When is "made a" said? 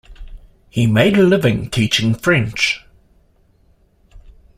0.87-1.21